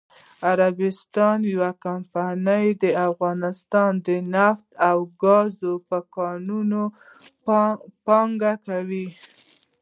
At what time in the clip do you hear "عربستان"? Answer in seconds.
0.51-1.37